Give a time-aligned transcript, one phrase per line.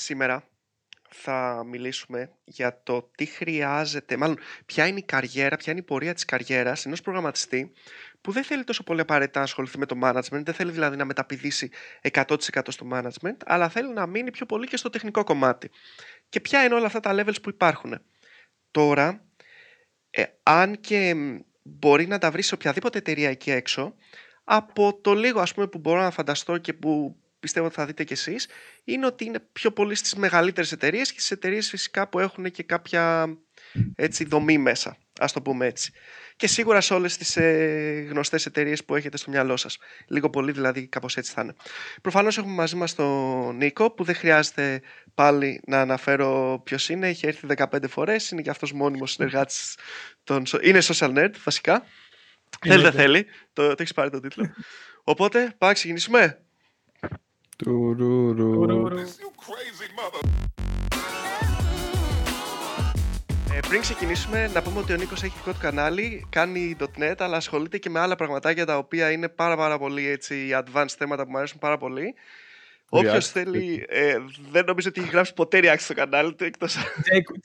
[0.00, 0.48] Σήμερα
[1.08, 6.14] θα μιλήσουμε για το τι χρειάζεται, μάλλον ποια είναι η καριέρα, ποια είναι η πορεία
[6.14, 7.72] της καριέρας ενός προγραμματιστή
[8.20, 11.04] που δεν θέλει τόσο πολύ απαραίτητα να ασχοληθεί με το management, δεν θέλει δηλαδή να
[11.04, 11.70] μεταπηδήσει
[12.12, 12.26] 100%
[12.68, 15.70] στο management, αλλά θέλει να μείνει πιο πολύ και στο τεχνικό κομμάτι.
[16.28, 18.00] Και ποια είναι όλα αυτά τα levels που υπάρχουν.
[18.70, 19.24] Τώρα,
[20.10, 21.14] ε, αν και
[21.62, 23.94] μπορεί να τα βρει σε οποιαδήποτε εταιρεία εκεί έξω,
[24.44, 28.04] από το λίγο ας πούμε που μπορώ να φανταστώ και που πιστεύω ότι θα δείτε
[28.04, 28.48] κι εσείς,
[28.84, 32.62] είναι ότι είναι πιο πολύ στις μεγαλύτερες εταιρείες και στις εταιρείες φυσικά που έχουν και
[32.62, 33.34] κάποια
[33.94, 35.92] έτσι, δομή μέσα, ας το πούμε έτσι.
[36.36, 39.78] Και σίγουρα σε όλες τις ε, γνωστές εταιρείες που έχετε στο μυαλό σας.
[40.06, 41.54] Λίγο πολύ δηλαδή κάπως έτσι θα είναι.
[42.02, 44.80] Προφανώς έχουμε μαζί μας τον Νίκο που δεν χρειάζεται
[45.14, 47.08] πάλι να αναφέρω ποιος είναι.
[47.08, 49.76] Έχει έρθει 15 φορές, είναι και αυτός μόνιμος συνεργάτης.
[50.24, 50.44] Των...
[50.62, 51.84] Είναι social nerd βασικά.
[52.60, 54.54] Θέλει δεν θέλει, το, το έχεις πάρει το τίτλο.
[55.04, 56.44] Οπότε πάμε να ξεκινήσουμε.
[63.54, 67.36] Ε, πριν ξεκινήσουμε, να πούμε ότι ο Νίκος έχει δικό του κανάλι, κάνει .NET, αλλά
[67.36, 71.30] ασχολείται και με άλλα πραγματάκια τα οποία είναι πάρα πάρα πολύ έτσι, advanced θέματα που
[71.30, 72.14] μου αρέσουν πάρα πολύ.
[72.88, 74.16] Όποιος θέλει, ε,
[74.50, 76.76] δεν νομίζω ότι έχει γράψει ποτέ React στο κανάλι του εκτός.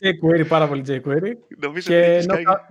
[0.01, 1.31] jQuery, πάρα πολύ jQuery.
[1.57, 2.25] Νομίζω και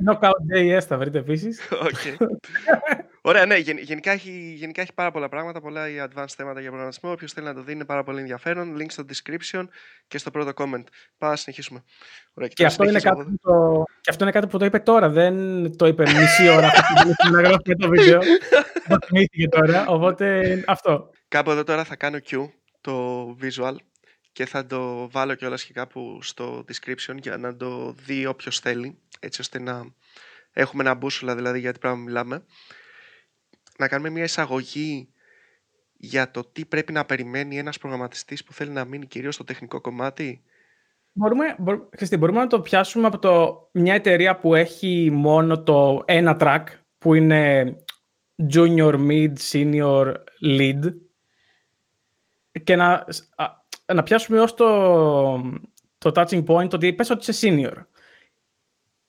[0.07, 1.61] Knockout.js θα βρείτε επίσης.
[1.71, 2.17] Okay.
[3.27, 7.11] Ωραία, ναι, γενικά έχει, γενικά έχει πάρα πολλά πράγματα, πολλά advanced θέματα για προγραμματισμό.
[7.11, 8.77] Όποιος θέλει να το δει είναι πάρα πολύ ενδιαφέρον.
[8.79, 9.65] Link στο description
[10.09, 10.85] και στο πρώτο comment.
[11.19, 11.85] Πάμε να συνεχίσουμε.
[12.35, 13.83] Ωραία, και, και, αυτό είναι κάτι που το...
[14.01, 16.71] και αυτό είναι κάτι που το είπε τώρα, δεν το είπε μισή ώρα
[17.31, 18.21] να γράφει το βίντεο.
[18.89, 21.11] το θυμήθηκε τώρα, οπότε αυτό.
[21.29, 22.49] Κάπου εδώ τώρα θα κάνω Q
[22.81, 23.75] το visual
[24.33, 28.99] και θα το βάλω κιόλας και κάπου στο description για να το δει όποιος θέλει
[29.21, 29.85] έτσι ώστε να
[30.53, 32.45] έχουμε ένα μπούσουλα δηλαδή για τι πράγμα μιλάμε
[33.79, 35.09] να κάνουμε μια εισαγωγή
[35.97, 39.81] για το τι πρέπει να περιμένει ένας προγραμματιστής που θέλει να μείνει κυρίως στο τεχνικό
[39.81, 40.43] κομμάτι;
[41.13, 41.57] Μπορούμε,
[42.19, 46.65] μπορούμε να το πιάσουμε από το, μια εταιρεία που έχει μόνο το ένα track
[46.99, 47.77] που είναι
[48.53, 50.95] junior, mid, senior, lead.
[52.65, 53.05] Και να,
[53.95, 55.37] να πιάσουμε ως το,
[55.99, 57.85] το touching point ότι πες ότι είσαι senior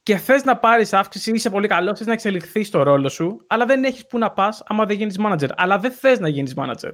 [0.05, 3.65] και θες να πάρεις αύξηση, είσαι πολύ καλός, θες να εξελιχθείς στο ρόλο σου, αλλά
[3.65, 5.49] δεν έχεις που να πας άμα δεν γίνεις manager.
[5.55, 6.91] Αλλά δεν θες να γίνεις manager.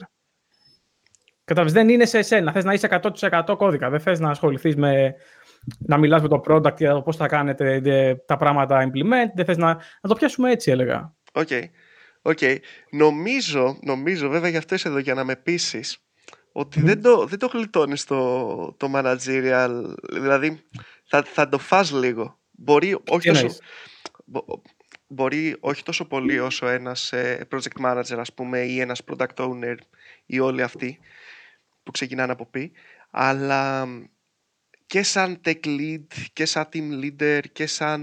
[1.43, 2.51] Κατάλαβες, δεν είναι σε εσένα.
[2.51, 3.89] Θες να είσαι 100% κώδικα.
[3.89, 5.15] Δεν θες να ασχοληθείς με
[5.79, 9.31] να μιλάς με το product για το πώς θα κάνετε τα πράγματα implement.
[9.35, 9.67] Δεν θες να,
[10.01, 11.13] να το πιάσουμε έτσι, έλεγα.
[11.33, 11.47] Οκ.
[11.49, 11.63] Okay.
[12.21, 12.57] Okay.
[12.91, 15.81] Νομίζω, νομίζω, βέβαια γι' αυτό είσαι εδώ για να με πείσει
[16.51, 20.61] ότι δεν, το, δεν το γλιτώνεις το, το managerial, δηλαδή
[21.03, 22.40] θα, θα το φας λίγο.
[22.63, 23.47] Μπορεί όχι, τόσο,
[25.07, 29.75] μπορεί όχι τόσο πολύ όσο ένας ε, project manager ας πούμε ή ένας product owner
[30.25, 30.99] ή όλοι αυτοί
[31.83, 32.71] που ξεκινάνε από πει,
[33.09, 33.87] αλλά
[34.85, 38.01] και σαν tech lead και σαν team leader και σαν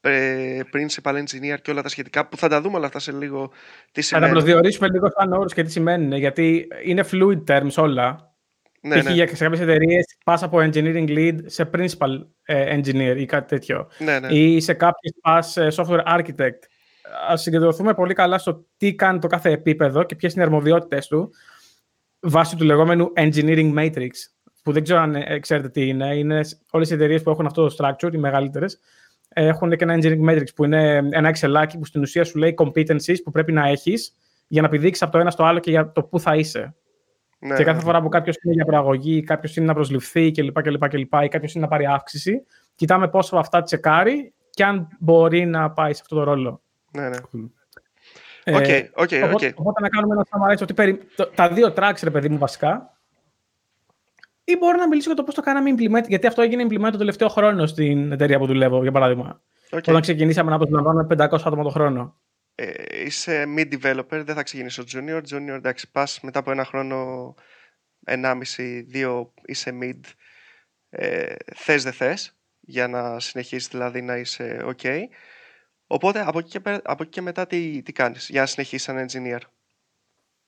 [0.00, 3.50] ε, principal engineer και όλα τα σχετικά που θα τα δούμε όλα αυτά σε λίγο
[3.92, 4.28] τι σημαίνουν.
[4.28, 8.34] Θα τα προσδιορίσουμε λίγο σαν όρους και τι σημαίνουν γιατί είναι fluid terms όλα.
[8.80, 9.12] Ναι, ναι.
[9.12, 13.88] Για, σε κάποιες εταιρείες πας από engineering lead σε principal ε, engineer ή κάτι τέτοιο.
[13.98, 14.34] Ναι, ναι.
[14.34, 16.58] Ή σε κάποιε πας software architect.
[17.30, 21.06] Α συγκεντρωθούμε πολύ καλά στο τι κάνει το κάθε επίπεδο και ποιες είναι οι αρμοδιότητες
[21.06, 21.30] του
[22.20, 24.10] βάσει του λεγόμενου engineering matrix.
[24.62, 26.14] Που δεν ξέρω αν ε, ξέρετε τι είναι.
[26.16, 28.80] Είναι όλες οι εταιρείες που έχουν αυτό το structure, οι μεγαλύτερες,
[29.28, 33.16] έχουν και ένα engineering matrix που είναι ένα Excel που στην ουσία σου λέει competencies
[33.24, 34.14] που πρέπει να έχεις
[34.46, 36.74] για να πηδήξει από το ένα στο άλλο και για το πού θα είσαι.
[37.38, 37.84] Ναι, και κάθε ναι.
[37.84, 40.62] φορά που κάποιος είναι για προαγωγή, κάποιος είναι να προσληφθεί κλπ.
[40.62, 42.42] κλπ, κλπ ή κάποιος είναι να πάρει αύξηση,
[42.74, 46.60] κοιτάμε πόσο από αυτά τσεκάρει και αν μπορεί να πάει σε αυτό το ρόλο.
[46.92, 47.16] Ναι, ναι.
[48.44, 50.98] Ε, okay, okay, οπότε, οπότε, να κάνουμε ένα summarize ότι περι...
[51.34, 52.98] τα δύο tracks, ρε παιδί μου, βασικά.
[54.44, 56.98] Ή μπορώ να μιλήσω για το πώς το κάναμε implement, γιατί αυτό έγινε implement το
[56.98, 59.40] τελευταίο χρόνο στην εταιρεία που δουλεύω, για παράδειγμα.
[59.70, 59.88] Okay.
[59.88, 62.14] Όταν ξεκινήσαμε να προσλαμβάνουμε 500 άτομα το χρόνο
[62.58, 65.22] ε, είσαι mid developer, δεν θα ξεκινήσω junior.
[65.30, 67.34] Junior, εντάξει, πας μετά από ένα χρόνο,
[68.04, 70.00] ενάμιση, δύο, είσαι mid.
[70.88, 74.88] Ε, θες δεν θες, για να συνεχίσεις δηλαδή να είσαι ok.
[75.86, 79.06] Οπότε από εκεί και, από εκεί και μετά τι, τι κάνεις, για να συνεχίσεις σαν
[79.08, 79.40] engineer;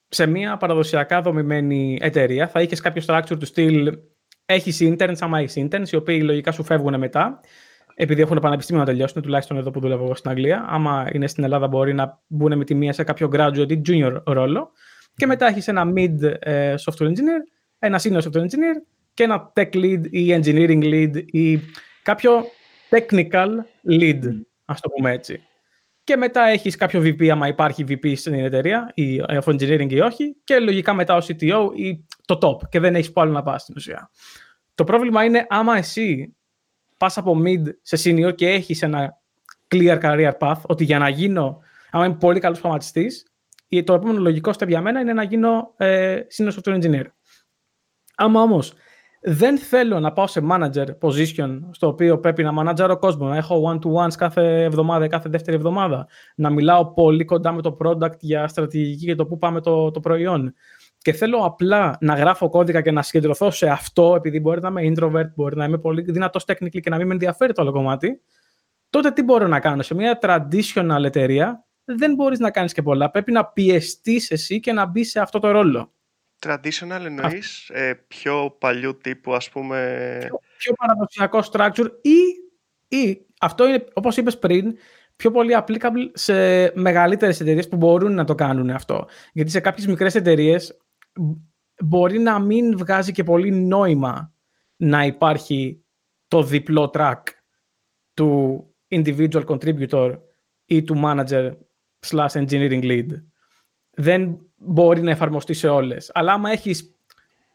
[0.09, 3.99] Σε μια παραδοσιακά δομημένη εταιρεία θα είχες κάποιο structure του στυλ
[4.45, 7.41] έχεις interns, άμα έχεις interns, οι οποίοι λογικά σου φεύγουν μετά
[8.01, 10.67] επειδή έχουν πανεπιστήμιο να τελειώσουν, τουλάχιστον εδώ που δουλεύω εγώ στην Αγγλία.
[10.69, 14.23] Άμα είναι στην Ελλάδα, μπορεί να μπουν με τη μία σε κάποιο graduate ή junior
[14.25, 14.71] ρόλο.
[15.15, 17.43] Και μετά έχεις ένα mid ε, software engineer,
[17.79, 18.77] ένα senior software engineer
[19.15, 21.61] και ένα tech lead ή engineering lead ή
[22.03, 22.45] κάποιο
[22.91, 23.49] technical
[23.89, 24.21] lead,
[24.65, 25.43] ας το πούμε έτσι.
[26.05, 30.37] Και μετά έχεις κάποιο VP, άμα υπάρχει VP στην εταιρεία, ή of engineering ή όχι,
[30.45, 33.63] και λογικά μετά ο CTO ή το top και δεν έχεις που άλλο να πας
[33.63, 34.11] στην ουσία.
[34.75, 36.37] Το πρόβλημα είναι άμα εσύ
[36.99, 39.21] πας από mid σε senior και έχεις ένα
[39.75, 41.59] clear career path, ότι για να γίνω,
[41.91, 43.27] άμα είμαι πολύ καλός προγραμματιστής,
[43.85, 47.05] το επόμενο λογικό step για μένα είναι να γίνω ε, senior software engineer.
[48.17, 48.73] Άμα όμως
[49.21, 53.73] δεν θέλω να πάω σε manager position στο οποίο πρέπει να μανατζάρω κόσμο, να έχω
[53.73, 59.05] one-to-ones κάθε εβδομάδα, κάθε δεύτερη εβδομάδα, να μιλάω πολύ κοντά με το product για στρατηγική
[59.05, 60.55] και το πού πάμε το, το προϊόν.
[60.99, 64.93] Και θέλω απλά να γράφω κώδικα και να συγκεντρωθώ σε αυτό, επειδή μπορεί να είμαι
[64.95, 68.21] introvert, μπορεί να είμαι πολύ δυνατός technically και να μην με ενδιαφέρει το άλλο κομμάτι.
[68.91, 73.11] Τότε τι μπορώ να κάνω; Σε μια traditional εταιρεία δεν μπορείς να κάνεις και πολλά.
[73.11, 75.93] Πρέπει να πιεστείς εσύ και να μπεις σε αυτό το ρόλο.
[76.47, 80.17] Traditional εννοείς ε, πιο παλιού τύπου ας πούμε...
[80.21, 82.19] Πιο, πιο παραδοσιακό structure ή,
[82.97, 84.77] ή αυτό είναι όπως είπες πριν
[85.17, 86.33] πιο πολύ applicable σε
[86.79, 89.07] μεγαλύτερες εταιρείες που μπορούν να το κάνουν αυτό.
[89.33, 90.79] Γιατί σε κάποιες μικρές εταιρείες
[91.85, 94.33] μπορεί να μην βγάζει και πολύ νόημα
[94.77, 95.85] να υπάρχει
[96.29, 97.23] το διπλό track
[98.15, 100.19] του individual contributor
[100.65, 101.57] ή του manager
[102.07, 103.07] slash engineering lead.
[103.91, 106.11] Δεν μπορεί να εφαρμοστεί σε όλες.
[106.15, 106.95] Αλλά άμα έχεις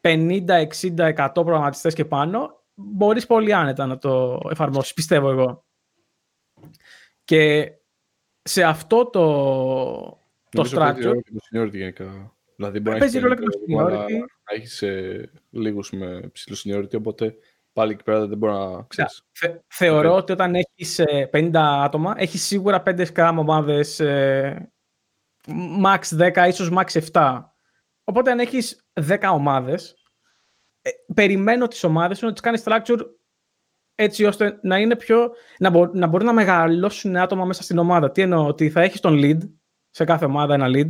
[0.00, 5.64] 50, 60, 100 προγραμματιστές και πάνω, μπορείς πολύ άνετα να το εφαρμόσεις, πιστεύω εγώ.
[7.24, 7.72] Και
[8.42, 9.24] σε αυτό το,
[10.48, 10.78] το structure...
[10.78, 12.33] Παίζει ρόλο και το seniority γενικά.
[12.56, 14.18] Δηλαδή μπορεί παίζει ρόλο και το seniority.
[14.18, 17.34] Να έχεις ε, λίγους με ψηλό seniority, οπότε
[17.72, 19.22] πάλι εκεί πέρα δεν μπορεί να ξέρεις.
[19.32, 21.00] Θε, θεωρώ ότι όταν έχεις
[21.32, 24.70] 50 ε, άτομα, έχεις σίγουρα 5 scrum ομάδες ε,
[25.84, 25.98] max
[26.34, 27.42] 10, ίσως max 7.
[28.04, 29.94] Οπότε αν έχεις 10 ομάδες,
[30.82, 33.00] ε, περιμένω τις ομάδες σου να τις κάνεις structure
[33.94, 38.10] έτσι ώστε να είναι πιο, να, μπο, να μπορεί να μεγαλώσουν άτομα μέσα στην ομάδα.
[38.10, 39.38] Τι εννοώ, ότι θα έχεις τον lead,
[39.90, 40.88] σε κάθε ομάδα ένα lead,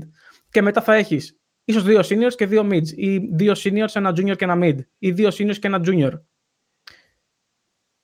[0.50, 4.36] και μετά θα έχεις ίσως δύο seniors και δύο mids, ή δύο seniors, ένα junior
[4.36, 6.12] και ένα mid, ή δύο seniors και ένα junior.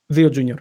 [0.06, 0.56] Δύο junior.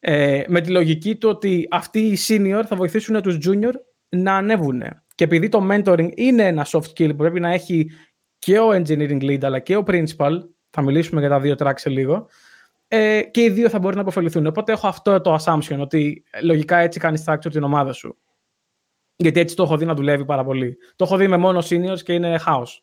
[0.00, 3.72] Ε, με τη λογική του ότι αυτοί οι senior θα βοηθήσουν τους junior
[4.08, 4.82] να ανέβουν.
[5.14, 7.90] Και επειδή το mentoring είναι ένα soft skill που πρέπει να έχει
[8.38, 10.38] και ο engineering lead αλλά και ο principal,
[10.70, 12.28] θα μιλήσουμε για τα δύο tracks σε λίγο,
[12.88, 14.46] ε, και οι δύο θα μπορεί να αποφεληθούν.
[14.46, 18.18] Οπότε έχω αυτό το assumption, ότι λογικά έτσι κάνει structure την ομάδα σου.
[19.16, 20.76] Γιατί έτσι το έχω δει να δουλεύει πάρα πολύ.
[20.96, 22.80] Το έχω δει με μόνο seniors και είναι house.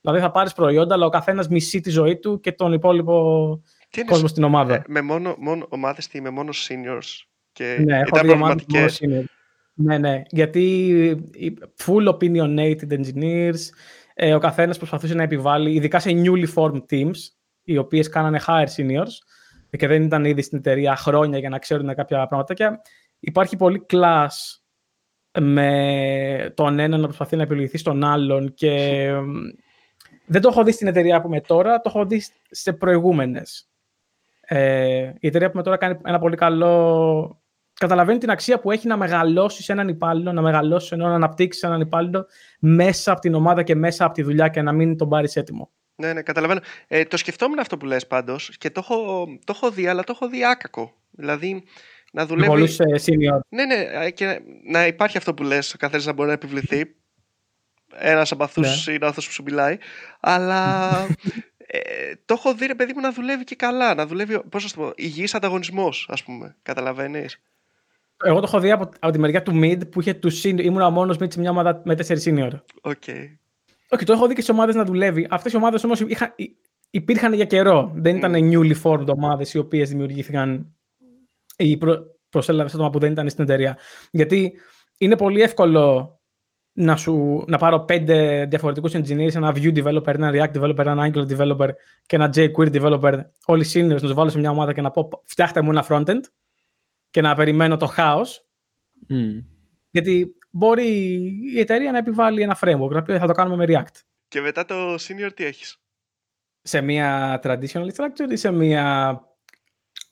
[0.00, 4.04] Δηλαδή θα πάρεις προϊόντα, αλλά ο καθένας μισεί τη ζωή του και τον υπόλοιπο τι
[4.04, 4.74] κόσμο στην ομάδα.
[4.74, 7.24] Ε, με μόνο, μόνο ομάδες τι, με μόνο seniors.
[7.52, 9.24] Και ναι, έχω δει ομάδες μόνο seniors.
[9.74, 10.22] Ναι, ναι.
[10.28, 11.30] Γιατί
[11.84, 13.60] full opinionated engineers,
[14.14, 17.18] ε, ο καθένας προσπαθούσε να επιβάλλει, ειδικά σε newly formed teams,
[17.62, 19.12] οι οποίες κάνανε higher seniors
[19.76, 22.54] και δεν ήταν ήδη στην εταιρεία χρόνια για να ξέρουν κάποια πράγματα.
[22.54, 22.70] Και
[23.20, 24.28] υπάρχει πολύ class
[25.38, 29.06] με τον ένα να προσπαθεί να επιλογηθεί στον άλλον και
[30.26, 33.68] δεν το έχω δει στην εταιρεία που είμαι τώρα, το έχω δει σε προηγούμενες.
[34.40, 37.40] Ε, η εταιρεία που είμαι τώρα κάνει ένα πολύ καλό
[37.80, 41.80] καταλαβαίνει την αξία που έχει να μεγαλώσεις έναν υπάλληλο, να μεγαλώσεις ενώ να αναπτύξεις έναν
[41.80, 42.26] υπάλληλο
[42.60, 45.70] μέσα από την ομάδα και μέσα από τη δουλειά και να μην τον πάρεις έτοιμο.
[45.94, 46.60] Ναι, ναι, καταλαβαίνω.
[46.88, 50.12] Ε, το σκεφτόμουν αυτό που λες πάντως και το έχω, το έχω δει, αλλά το
[50.14, 50.92] έχω δει άκακο.
[51.10, 51.64] Δηλαδή,
[52.10, 52.48] να δουλεύει...
[52.48, 53.38] Πολλούς ε, senior.
[53.48, 56.94] Ναι, ναι, ε, και να υπάρχει αυτό που λες, ο καθένας να μπορεί να επιβληθεί.
[57.94, 58.92] Ένας από αυτούς ναι.
[58.92, 59.76] είναι αυτός που σου μιλάει.
[60.20, 60.90] Αλλά
[61.66, 61.78] ε,
[62.24, 63.94] το έχω δει, ρε παιδί μου, να δουλεύει και καλά.
[63.94, 66.56] Να δουλεύει, πώς να το πω, υγιής ανταγωνισμός, ας πούμε.
[66.62, 67.40] Καταλαβαίνεις;
[68.24, 70.62] Εγώ το έχω δει από, από τη μεριά του mid που είχε τους senior.
[70.62, 72.50] Ήμουν μόνος mid σε μια ομάδα με τέσσερις senior.
[72.80, 73.02] Okay.
[73.06, 73.36] Okay.
[73.92, 75.26] Όχι, το έχω δει και σε ομάδες να δουλεύει.
[75.30, 76.04] Αυτές οι ομάδες όμως
[76.90, 77.92] υπήρχαν για καιρό.
[77.94, 78.52] Δεν ήταν mm.
[78.52, 80.74] newly formed ομάδες οι οποίες δημιουργήθηκαν
[81.60, 81.96] ή προ,
[82.28, 83.78] προσέλαβες άτομα που δεν ήταν στην εταιρεία.
[84.10, 84.52] Γιατί
[84.98, 86.14] είναι πολύ εύκολο
[86.72, 91.36] να, σου, να πάρω πέντε διαφορετικούς engineers, ένα Vue developer, ένα React developer, ένα Angular
[91.36, 91.68] developer
[92.06, 95.08] και ένα jQuery developer, όλοι seniors, να τους βάλω σε μια ομάδα και να πω
[95.24, 96.20] φτιάχτε μου ένα frontend
[97.10, 98.46] και να περιμένω το χάος.
[99.08, 99.44] Mm.
[99.90, 100.86] Γιατί μπορεί
[101.54, 104.00] η εταιρεία να επιβάλλει ένα framework, να πει θα το κάνουμε με React.
[104.28, 105.76] Και μετά το senior τι έχεις;
[106.62, 109.14] Σε μια traditional structure ή σε μια...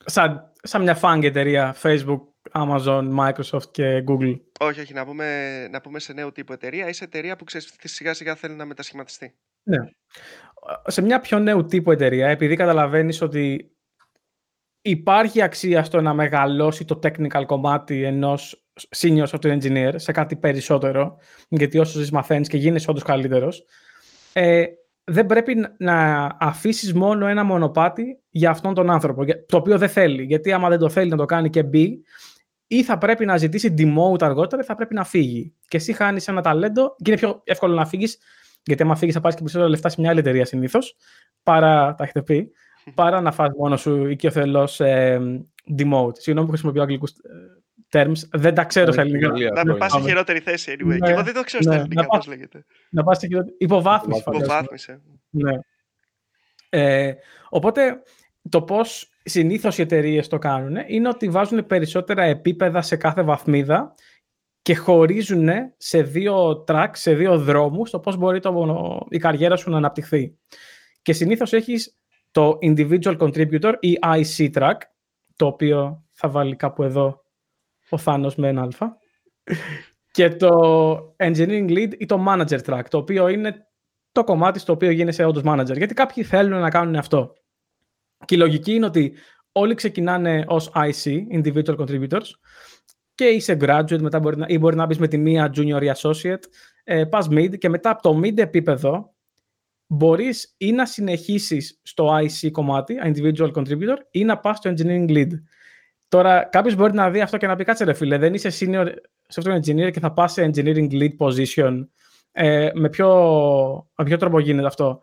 [0.05, 2.21] σαν, σαν μια fang εταιρεία, Facebook,
[2.53, 4.41] Amazon, Microsoft και Google.
[4.61, 7.75] Όχι, όχι, να πούμε, να πούμε σε νέο τύπο εταιρεία ή σε εταιρεία που ξέρεις
[7.83, 9.35] σιγά σιγά θέλει να μετασχηματιστεί.
[9.63, 9.79] Ναι.
[10.87, 13.73] Σε μια πιο νέου τύπου εταιρεία, επειδή καταλαβαίνεις ότι
[14.83, 21.19] υπάρχει αξία στο να μεγαλώσει το technical κομμάτι ενός senior software engineer σε κάτι περισσότερο,
[21.49, 23.65] γιατί όσο ζεις μαθαίνεις και γίνεις όντως καλύτερος,
[24.33, 24.65] ε,
[25.11, 30.23] δεν πρέπει να αφήσεις μόνο ένα μονοπάτι για αυτόν τον άνθρωπο, το οποίο δεν θέλει.
[30.23, 32.03] Γιατί άμα δεν το θέλει να το κάνει και μπει,
[32.67, 35.55] ή θα πρέπει να ζητήσει demote αργότερα, ή θα πρέπει να φύγει.
[35.69, 38.19] Και εσύ χάνεις ένα ταλέντο και είναι πιο εύκολο να φύγεις
[38.65, 40.97] Γιατί άμα φύγεις, θα πάρεις και περισσότερα λεφτά σε μια άλλη εταιρεία συνήθως,
[41.43, 42.51] παρά, τα έχετε πει,
[42.95, 45.19] παρά να φας μόνο σου οικειοθελώ ε,
[45.79, 46.19] demote.
[46.19, 47.58] Συγγνώμη που χρησιμοποιώ αγγλικούς ε,
[47.93, 49.29] terms, δεν τα ξέρω σε ελληνικά.
[49.55, 50.87] Να μην πας σε χειρότερη θέση, anyway.
[50.87, 52.65] Ναι, και εγώ δεν το ξέρω ναι, στα ελληνικά πώς λέγεται.
[52.91, 53.57] Να πας σε χειρότερη.
[53.59, 54.23] Υποβάθμιση.
[54.27, 55.01] Υποβάθμιση.
[55.31, 55.59] Ναι.
[56.69, 57.13] Ε,
[57.49, 58.03] οπότε
[58.49, 63.95] το πώς συνήθως οι εταιρείες το κάνουν είναι ότι βάζουν περισσότερα επίπεδα σε κάθε βαθμίδα
[64.63, 69.71] και χωρίζουν σε δύο tracks, σε δύο δρόμους, το πώς μπορεί το, η καριέρα σου
[69.71, 70.39] να αναπτυχθεί.
[71.03, 71.99] Και συνήθως έχεις
[72.31, 74.77] το Individual Contributor ή IC track,
[75.37, 77.23] το οποίο θα βάλει κάπου εδώ
[77.89, 78.99] ο Θάνος με ένα αλφα,
[80.11, 83.67] και το Engineering Lead ή το Manager track, το οποίο είναι
[84.13, 85.77] το κομμάτι στο οποίο γίνεσαι όντως manager.
[85.77, 87.33] Γιατί κάποιοι θέλουν να κάνουν αυτό.
[88.25, 89.13] Και η λογική είναι ότι
[89.53, 92.31] όλοι ξεκινάνε ως IC, Individual Contributors,
[93.15, 95.91] και είσαι graduate, μετά μπορεί να, ή μπορεί να μπεις με τη μία junior ή
[95.97, 96.43] associate,
[96.85, 99.15] ε, πας mid και μετά από το mid επίπεδο
[99.87, 105.31] μπορείς ή να συνεχίσεις στο IC κομμάτι, individual contributor, ή να πας στο engineering lead.
[106.09, 108.87] Τώρα, κάποιος μπορεί να δει αυτό και να πει: Κάτσε, ρε φίλε, δεν είσαι senior
[109.35, 111.87] software engineer και θα πας σε engineering lead position.
[112.33, 113.09] Ε, με, ποιο,
[113.97, 115.01] με ποιο τρόπο γίνεται αυτό.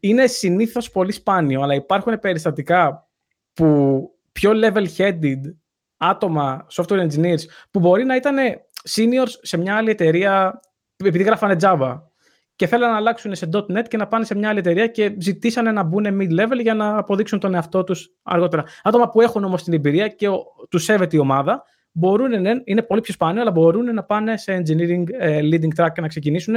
[0.00, 3.08] Είναι συνήθως πολύ σπάνιο, αλλά υπάρχουν περιστατικά
[3.52, 5.40] που πιο level-headed
[5.96, 8.36] άτομα, software engineers, που μπορεί να ήταν
[8.88, 10.60] seniors σε μια άλλη εταιρεία
[10.96, 12.00] επειδή γράφανε Java
[12.60, 15.72] και θέλανε να αλλάξουν σε .NET και να πάνε σε μια άλλη εταιρεία και ζητήσανε
[15.72, 18.64] να μπουν mid-level για να αποδείξουν τον εαυτό τους αργότερα.
[18.82, 20.26] Άτομα που έχουν όμως την εμπειρία και
[20.68, 21.62] τους σέβεται η ομάδα,
[21.92, 22.32] μπορούν,
[22.64, 26.08] είναι πολύ πιο σπάνιο, αλλά μπορούν να πάνε σε engineering ε, leading track και να
[26.08, 26.54] ξεκινήσουν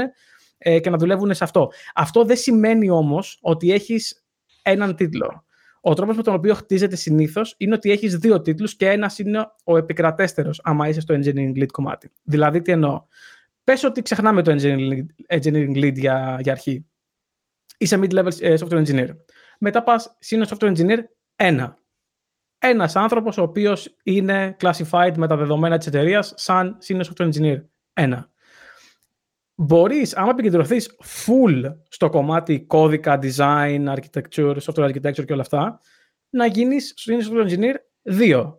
[0.58, 1.72] ε, και να δουλεύουν σε αυτό.
[1.96, 4.26] Αυτό δεν σημαίνει όμως ότι έχεις
[4.62, 5.44] έναν τίτλο.
[5.82, 9.46] Ο τρόπος με τον οποίο χτίζεται συνήθως είναι ότι έχεις δύο τίτλους και ένας είναι
[9.64, 12.12] ο επικρατέστερος, άμα είσαι στο engineering lead κομμάτι.
[12.24, 13.02] Δηλαδή, τι εννοώ;
[13.64, 15.06] Πε ότι ξεχνάμε το engineering,
[15.38, 16.86] engineering lead για, για αρχή.
[17.78, 19.10] Είσαι mid-level ε, software engineer.
[19.60, 21.00] Μετά πα senior software engineer
[21.36, 21.74] 1.
[22.60, 27.58] Ένα άνθρωπο ο οποίο είναι classified με τα δεδομένα τη εταιρεία σαν senior software engineer
[27.94, 28.24] 1
[29.56, 30.78] μπορείς, άμα επικεντρωθεί
[31.26, 35.80] full στο κομμάτι κώδικα, design, architecture, software architecture και όλα αυτά,
[36.30, 38.54] να γίνεις software engineer 2.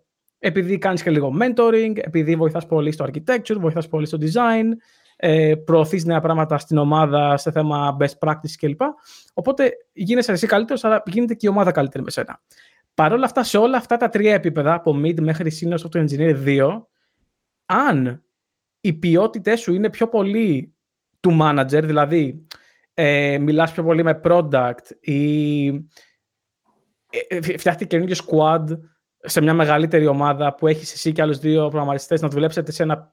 [0.46, 4.64] Επειδή κάνεις και λίγο mentoring, επειδή βοηθάς πολύ στο architecture, βοηθάς πολύ στο design,
[5.16, 8.80] ε, προωθείς νέα πράγματα στην ομάδα σε θέμα best practice κλπ.
[9.34, 12.40] Οπότε γίνεσαι εσύ καλύτερος, αλλά γίνεται και η ομάδα καλύτερη με σένα.
[12.94, 16.44] Παρ' όλα αυτά, σε όλα αυτά τα τρία επίπεδα, από mid μέχρι senior software engineer
[16.46, 16.86] 2,
[17.66, 18.24] αν
[18.80, 20.74] οι ποιότητε σου είναι πιο πολύ
[21.20, 22.46] του manager, δηλαδή
[22.94, 25.76] ε, μιλάς πιο πολύ με product ή ε,
[27.28, 28.64] ε φτιάχτηκε καινούργιο squad
[29.25, 33.12] σε μια μεγαλύτερη ομάδα που έχεις εσύ και άλλους δύο προγραμματιστές να δουλέψετε σε ένα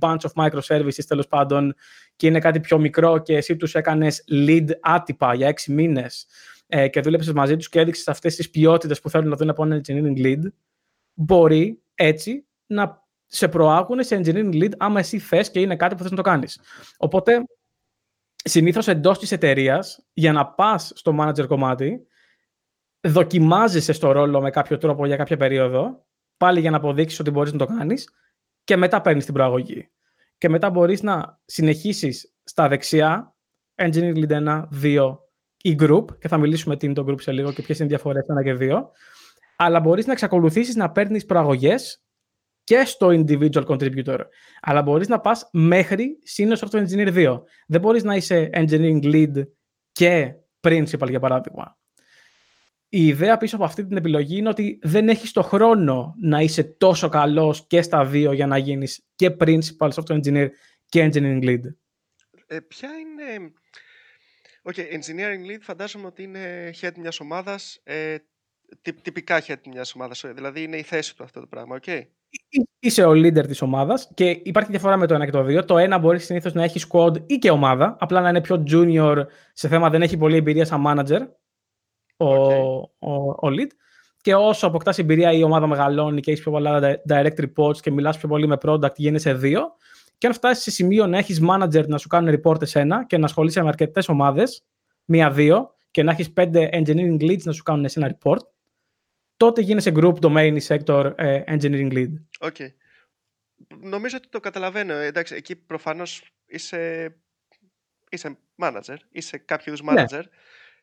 [0.00, 1.74] bunch of microservices τέλος πάντων
[2.16, 6.26] και είναι κάτι πιο μικρό και εσύ τους έκανες lead άτυπα για έξι μήνες
[6.66, 9.64] ε, και δούλεψες μαζί τους και έδειξες αυτές τις ποιότητες που θέλουν να δουν από
[9.64, 10.40] ένα engineering lead
[11.14, 16.02] μπορεί έτσι να σε προάγουν σε engineering lead άμα εσύ θες και είναι κάτι που
[16.02, 16.60] θες να το κάνεις.
[16.96, 17.44] Οπότε,
[18.44, 22.06] συνήθως εντός της εταιρείας, για να πας στο manager κομμάτι,
[23.08, 26.06] δοκιμάζεσαι στο ρόλο με κάποιο τρόπο για κάποια περίοδο,
[26.36, 28.08] πάλι για να αποδείξεις ότι μπορείς να το κάνεις
[28.64, 29.90] και μετά παίρνεις την προαγωγή.
[30.38, 33.36] Και μετά μπορείς να συνεχίσεις στα δεξιά,
[33.74, 35.18] engineering lead 1, 2
[35.62, 37.90] ή group, και θα μιλήσουμε τι είναι το group σε λίγο και ποιες είναι οι
[37.90, 38.82] διαφορές 1 και 2,
[39.56, 42.04] αλλά μπορείς να εξακολουθήσεις να παίρνεις προαγωγές
[42.64, 44.18] και στο individual contributor.
[44.60, 47.42] Αλλά μπορείς να πας μέχρι senior software engineer 2.
[47.66, 49.42] Δεν μπορείς να είσαι engineering lead
[49.92, 51.76] και principal, για παράδειγμα.
[52.94, 56.62] Η ιδέα πίσω από αυτή την επιλογή είναι ότι δεν έχεις το χρόνο να είσαι
[56.62, 60.48] τόσο καλός και στα δύο για να γίνεις και principal software engineer
[60.86, 61.60] και engineering lead.
[62.46, 63.52] Ε, ποια είναι...
[64.62, 68.16] Οκ, okay, engineering lead φαντάζομαι ότι είναι head μιας ομάδας, ε,
[69.02, 71.82] τυπικά head μιας ομάδας, δηλαδή είναι η θέση του αυτό το πράγμα, οκ.
[71.86, 72.02] Okay
[72.78, 75.64] είσαι ο leader της ομάδας και υπάρχει διαφορά με το ένα και το δύο.
[75.64, 79.16] Το ένα μπορεί συνήθως να έχει squad ή και ομάδα, απλά να είναι πιο junior
[79.52, 81.20] σε θέμα δεν έχει πολλή εμπειρία σαν manager
[82.22, 83.70] ο, ο, ο lead.
[84.20, 88.18] Και όσο αποκτά εμπειρία η ομάδα μεγαλώνει και έχεις πιο πολλά direct reports και μιλάς
[88.18, 89.72] πιο πολύ με product, γίνεσαι δύο.
[90.18, 93.24] Και αν φτάσεις σε σημείο να έχεις manager να σου κάνουν report εσένα και να
[93.24, 94.64] ασχολείσαι με αρκετές ομάδες,
[95.04, 98.40] μία-δύο, και να έχεις πέντε engineering leads να σου κάνουν εσένα report,
[99.36, 102.12] τότε γίνεσαι group domain sector uh, engineering lead.
[102.38, 102.68] Okay.
[103.80, 104.94] Νομίζω ότι το καταλαβαίνω.
[104.94, 107.14] Εντάξει, εκεί προφανώς είσαι,
[108.10, 110.02] είσαι manager, είσαι κάποιος είδους ναι.
[110.02, 110.10] manager.
[110.10, 110.30] Ναι.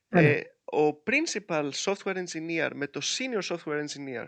[0.10, 4.26] Ε, ο principal software engineer με το senior software engineer,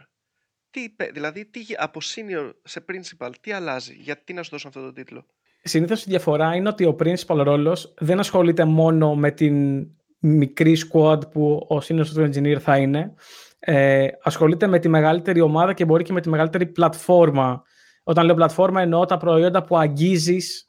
[0.72, 4.94] τι, δηλαδή τι, από senior σε principal, τι αλλάζει, γιατί να σου δώσω αυτό τον
[4.94, 5.26] τίτλο;
[5.64, 9.88] συνήθως η διαφορά είναι ότι ο principal ρόλος δεν ασχολείται μόνο με την
[10.20, 13.14] μικρή squad που ο senior software engineer θα είναι.
[13.60, 17.64] Ε, ασχολείται με τη μεγαλύτερη ομάδα και μπορεί και με τη μεγαλύτερη πλατφόρμα.
[18.04, 20.66] Όταν λέω πλατφόρμα εννοώ τα προϊόντα που αγγίζεις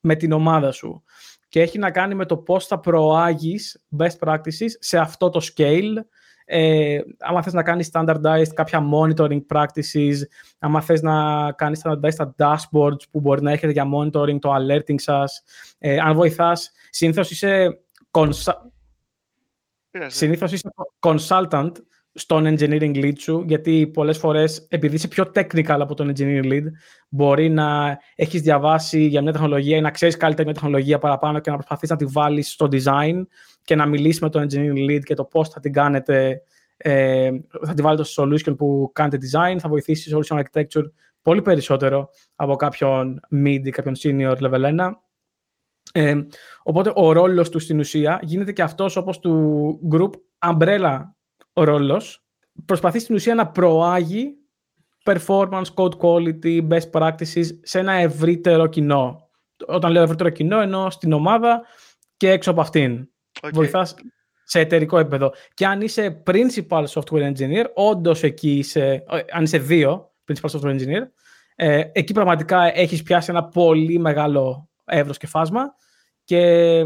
[0.00, 1.02] με την ομάδα σου.
[1.48, 5.94] Και έχει να κάνει με το πώς θα προάγεις best practices σε αυτό το scale.
[6.50, 10.14] Ε, άμα θες να κάνεις standardized κάποια monitoring practices,
[10.58, 15.00] άμα θες να κάνεις standardized τα dashboards που μπορεί να έχετε για monitoring, το alerting
[15.00, 15.42] σας,
[15.78, 18.70] ε, αν βοηθάς, συνήθως είσαι, consa-
[20.06, 20.68] συνήθως είσαι
[21.00, 21.72] consultant
[22.18, 26.64] στον engineering lead σου, γιατί πολλές φορές, επειδή είσαι πιο technical από τον engineering lead,
[27.08, 31.50] μπορεί να έχεις διαβάσει για μια τεχνολογία ή να ξέρεις καλύτερα μια τεχνολογία παραπάνω και
[31.50, 33.22] να προσπαθείς να τη βάλεις στο design
[33.62, 36.42] και να μιλήσεις με τον engineering lead και το πώς θα την κάνετε,
[36.76, 37.30] ε,
[37.66, 40.84] θα τη βάλετε στο solution που κάνετε design, θα βοηθήσει solution architecture
[41.22, 44.90] πολύ περισσότερο από κάποιον mid ή κάποιον senior level 1.
[45.92, 46.14] Ε,
[46.62, 50.10] οπότε ο ρόλος του στην ουσία γίνεται και αυτός όπως του group
[50.46, 51.17] umbrella ο
[51.64, 52.22] ρόλος
[52.64, 54.34] προσπαθεί στην ουσία να προάγει
[55.04, 59.28] performance, code quality, best practices σε ένα ευρύτερο κοινό.
[59.66, 61.62] Όταν λέω ευρύτερο κοινό, εννοώ στην ομάδα
[62.16, 63.08] και έξω από αυτήν.
[63.40, 63.50] Okay.
[63.52, 63.94] Βοηθάς
[64.44, 65.32] σε εταιρικό επίπεδο.
[65.54, 71.02] Και αν είσαι principal software engineer, όντως εκεί είσαι, αν είσαι δύο principal software engineer,
[71.54, 75.74] ε, εκεί πραγματικά έχεις πιάσει ένα πολύ μεγάλο εύρος και φάσμα
[76.24, 76.82] και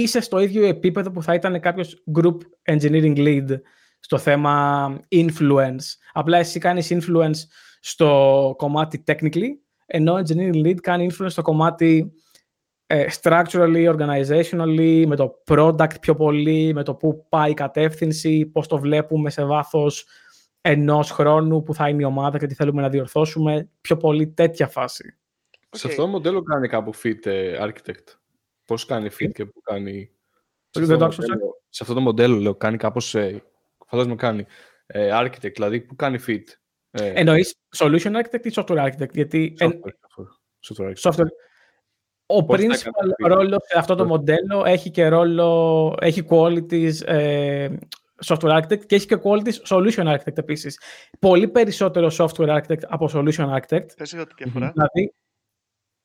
[0.00, 3.60] είσαι στο ίδιο επίπεδο που θα ήταν κάποιος group engineering lead
[4.00, 5.84] στο θέμα influence.
[6.12, 7.46] Απλά εσύ κάνεις influence
[7.80, 9.48] στο κομμάτι technically,
[9.86, 12.12] ενώ engineering lead κάνει influence στο κομμάτι
[12.86, 18.66] ε, structurally, organizationally, με το product πιο πολύ, με το πού πάει η κατεύθυνση, πώς
[18.66, 20.06] το βλέπουμε σε βάθος
[20.60, 23.68] ενός χρόνου που θα είναι η ομάδα και τι θέλουμε να διορθώσουμε.
[23.80, 25.16] Πιο πολύ τέτοια φάση.
[25.50, 25.68] Okay.
[25.70, 28.23] Σε αυτό το μοντέλο κάνει κάπου fit ε, architect.
[28.64, 30.10] Πώς κάνει fit και που κάνει...
[30.70, 33.14] Σε αυτό, το μοντέλο, σε αυτό το μοντέλο, λέω, κάνει κάπως...
[33.14, 33.42] Ε,
[33.86, 34.46] φαντάζομαι κάνει
[34.86, 36.42] ε, architect, δηλαδή που κάνει fit.
[36.90, 39.56] Ε, Εννοείς solution architect ή software architect, γιατί...
[39.60, 40.94] Software, software, software.
[40.94, 41.28] software.
[42.26, 47.68] Ο principal ρόλος σε αυτό το μοντέλο έχει και ρόλο, έχει qualities ε,
[48.26, 50.80] software architect και έχει και qualities solution architect επίσης.
[51.18, 53.86] Πολύ περισσότερο software architect από solution architect.
[53.96, 54.72] Πες για τη διαφορά.
[54.74, 55.14] Δηλαδή,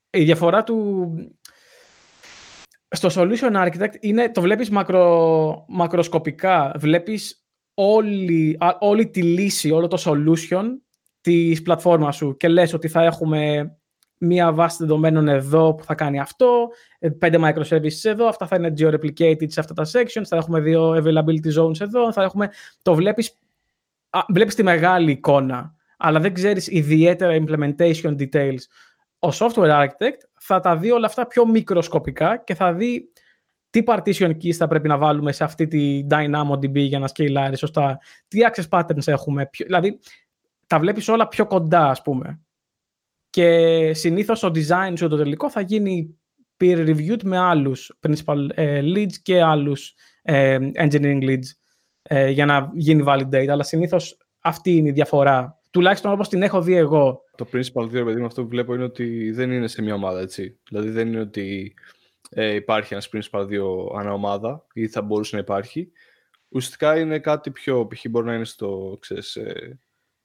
[0.10, 1.12] η διαφορά του,
[2.90, 6.74] στο solution architect είναι, το βλέπεις μακρο, μακροσκοπικά.
[6.78, 10.66] Βλέπεις όλη, όλη τη λύση, όλο το solution
[11.22, 13.74] της πλατφόρμας σου και λες ότι θα έχουμε
[14.18, 16.68] μία βάση δεδομένων εδώ που θα κάνει αυτό,
[17.18, 21.54] πέντε microservices εδώ, αυτά θα είναι geo-replicated σε αυτά τα sections, θα έχουμε δύο availability
[21.60, 22.50] zones εδώ, θα έχουμε...
[22.82, 23.38] Το βλέπεις,
[24.10, 28.62] α, βλέπεις τη μεγάλη εικόνα, αλλά δεν ξέρεις ιδιαίτερα implementation details.
[29.20, 33.12] Ο software architect θα τα δει όλα αυτά πιο μικροσκοπικά και θα δει
[33.70, 38.00] τι partition keys θα πρέπει να βάλουμε σε αυτή τη DynamoDB για να σκελάρει σωστά,
[38.28, 40.00] τι access patterns έχουμε, ποιο, δηλαδή
[40.68, 42.42] τα βλέπεις όλα πιο κοντά ας πούμε.
[43.30, 46.20] Και συνήθως το design σου το τελικό θα γίνει
[46.60, 51.48] peer reviewed με άλλους principal ε, leads και άλλους ε, engineering leads
[52.02, 53.48] ε, για να γίνει validate.
[53.48, 55.59] Αλλά συνήθως αυτή είναι η διαφορά.
[55.70, 57.24] Τουλάχιστον όπως την έχω δει εγώ.
[57.36, 60.60] Το principal δύο, παιδί αυτό που βλέπω είναι ότι δεν είναι σε μια ομάδα, έτσι.
[60.70, 61.74] Δηλαδή δεν είναι ότι
[62.30, 65.92] ε, υπάρχει ένας principal δύο ανά ομάδα ή θα μπορούσε να υπάρχει.
[66.50, 68.06] Ουσιαστικά είναι κάτι πιο, π.χ.
[68.10, 69.38] μπορεί να είναι στο, ξέρεις,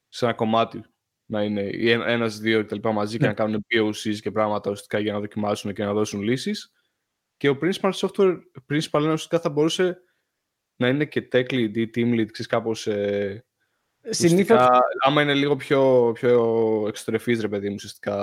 [0.09, 0.83] σε ένα κομμάτι
[1.25, 1.61] να είναι
[2.05, 2.89] ένας, δύο κτλ.
[2.89, 3.29] μαζί και ναι.
[3.29, 6.71] να κάνουν POCs και πράγματα ουσιαστικά για να δοκιμάσουν και να δώσουν λύσεις.
[7.37, 8.37] Και ο principal software,
[8.71, 10.01] principal ουσιαστικά θα μπορούσε
[10.75, 12.87] να είναι και tech lead ή team lead, ξέρεις κάπως...
[12.87, 13.45] Ε,
[14.09, 14.67] Συνήθως...
[15.05, 18.15] άμα είναι λίγο πιο, πιο εξτρεφής, ρε παιδί μου, ουσιαστικά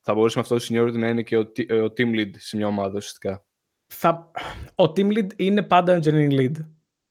[0.00, 1.40] θα μπορούσε με αυτό το seniority να είναι και ο,
[1.84, 3.44] ο team lead σε μια ομάδα, ουσιαστικά.
[3.86, 4.30] Θα...
[4.74, 6.52] Ο team lead είναι πάντα engineering lead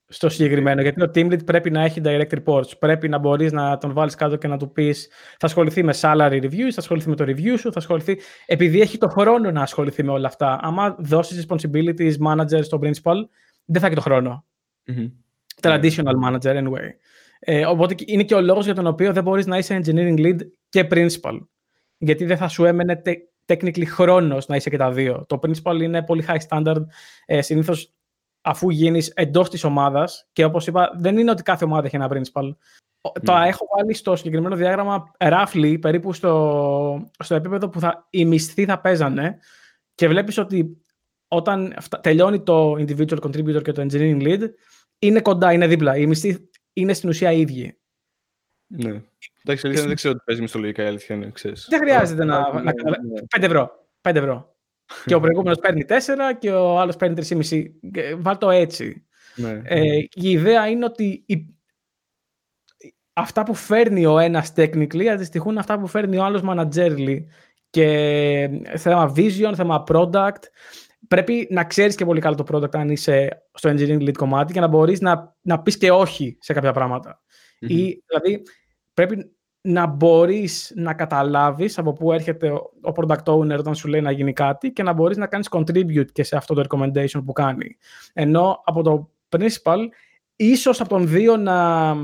[0.08, 0.82] στο συγκεκριμένο.
[0.82, 2.78] Γιατί ο team lead πρέπει να έχει direct reports.
[2.80, 6.42] Πρέπει να μπορείς να τον βάλεις κάτω και να του πεις θα ασχοληθεί με salary
[6.44, 8.20] reviews, θα ασχοληθεί με το review σου, θα ασχοληθεί.
[8.46, 10.60] Επειδή έχει το χρόνο να ασχοληθεί με όλα αυτά.
[10.62, 13.16] Άμα δώσεις responsibilities manager στο principal,
[13.66, 14.46] δεν θα έχει το χρόνο.
[14.88, 15.12] Mm-hmm.
[15.62, 16.90] Traditional manager, anyway.
[17.44, 20.38] Ε, οπότε είναι και ο λόγος για τον οποίο δεν μπορείς να είσαι engineering lead
[20.70, 21.40] και principal.
[21.98, 23.02] Γιατί δεν θα σου έμενε
[23.46, 25.26] technically χρόνος να είσαι και τα δύο.
[25.28, 26.86] Το principal είναι πολύ high standard.
[27.26, 27.94] Ε, Συνήθως
[28.42, 30.28] αφού γίνεις εντός της ομάδας.
[30.34, 32.44] Και όπως είπα, δεν είναι ότι κάθε ομάδα έχει ένα principal.
[33.02, 33.12] Mm.
[33.24, 38.66] Το έχω βάλει στο συγκεκριμένο διάγραμμα roughly, περίπου στο, στο επίπεδο που θα, οι μισθοί
[38.66, 39.38] θα παίζανε.
[39.96, 40.78] Και βλέπεις ότι
[41.28, 44.42] όταν τελειώνει το individual contributor και το engineering lead,
[45.00, 45.98] είναι κοντά, είναι δίπλα.
[45.98, 47.76] Οι μισθοί είναι στην ουσία ίδιοι.
[48.68, 49.02] Ναι.
[49.44, 51.32] Εντάξει, αλήθεια, δεν ξέρω τι παίζει μισθολογικά η αλήθεια είναι,
[51.68, 52.74] Δεν χρειάζεται να, να, να,
[53.38, 53.88] 5 ευρώ.
[54.02, 54.56] 5 ευρώ.
[55.06, 55.94] και ο προηγούμενος παίρνει 4
[56.40, 57.66] και ο άλλος παίρνει 3,5.
[57.92, 59.06] Ε, βάλ το έτσι.
[59.36, 59.62] Ναι.
[59.64, 61.46] Ε, η ιδέα είναι ότι η...
[63.14, 67.26] αυτά που φέρνει ο ένας technically αντιστοιχούν αυτά που φέρνει ο άλλος managerially.
[67.70, 70.44] Και θέμα vision, θέμα product.
[71.12, 74.60] Πρέπει να ξέρεις και πολύ καλά το product αν είσαι στο engineering lead κομμάτι και
[74.60, 77.22] να μπορείς να, να πεις και όχι σε κάποια πράγματα.
[77.60, 78.42] Ή, δηλαδή,
[78.94, 84.12] πρέπει να μπορείς να καταλάβεις από πού έρχεται ο product owner όταν σου λέει να
[84.12, 87.78] γίνει κάτι και να μπορείς να κάνεις contribute και σε αυτό το recommendation που κάνει.
[88.14, 89.78] Ενώ από το principal,
[90.36, 91.96] ίσως από τον δύο να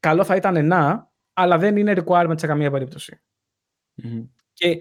[0.00, 2.70] καλό θα ήταν να, αλλά δεν είναι requirement σε καμία
[4.52, 4.78] Και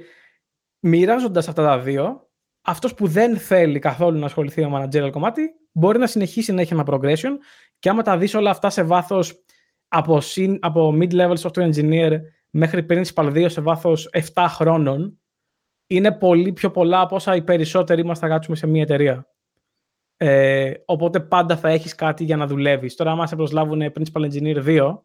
[0.80, 2.30] μοιράζοντας αυτά τα δύο,
[2.66, 6.74] αυτός που δεν θέλει καθόλου να ασχοληθεί με managerial κομμάτι, μπορεί να συνεχίσει να έχει
[6.74, 7.32] ένα progression
[7.80, 9.44] και άμα τα δεις όλα αυτά σε βάθος
[9.88, 10.22] από,
[10.60, 15.20] από mid-level software engineer μέχρι principal 2 σε βάθος 7 χρόνων
[15.88, 19.30] είναι πολύ πιο πολλά από όσα οι περισσότεροι μας θα κάτσουμε σε μια εταιρεία.
[20.18, 22.96] Ε, οπότε πάντα θα έχεις κάτι για να δουλεύεις.
[22.96, 25.02] Τώρα, άμα σε προσλάβουν principal engineer 2,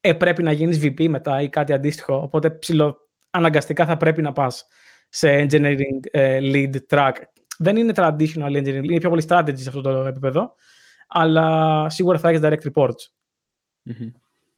[0.00, 2.22] ε, πρέπει να γίνεις VP μετά ή κάτι αντίστοιχο.
[2.22, 2.96] Οπότε ψηλο,
[3.30, 4.66] αναγκαστικά θα πρέπει να πας
[5.08, 7.12] σε engineering ε, lead track.
[7.58, 10.54] Δεν είναι traditional engineering, είναι πιο πολύ strategy σε αυτό το επίπεδο,
[11.08, 13.12] αλλά σίγουρα θα έχεις direct reports.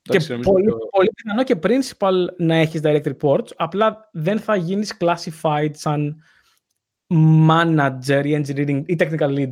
[0.02, 0.76] Και πολύ, το...
[0.90, 6.22] πολύ πιθανό και principal να έχεις direct reports, απλά δεν θα γίνεις classified σαν
[7.48, 9.50] manager ή engineering ή technical lead.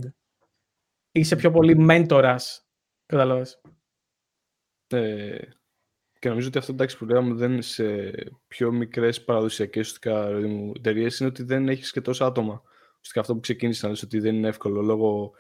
[1.12, 2.36] Είσαι πιο πολύ mentors,
[3.06, 3.60] καταλάβες.
[4.86, 5.38] Ε,
[6.18, 8.12] και νομίζω ότι αυτό εντάξει που λέγαμε δεν σε
[8.48, 9.98] πιο μικρές παραδοσιακές
[10.76, 12.62] εταιρείες είναι ότι δεν έχεις και τόσα άτομα.
[12.90, 15.32] Ουσιαστικά αυτό που ξεκίνησες να λες ότι δεν είναι εύκολο λόγω